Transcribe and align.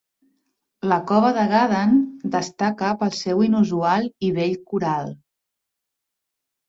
La 0.91 0.95
cova 1.11 1.29
de 1.35 1.43
Gaden 1.51 1.93
destaca 2.37 2.89
pel 3.03 3.13
seu 3.21 3.45
inusual 3.51 4.11
i 4.29 4.33
bell 4.39 4.57
corall. 4.73 5.17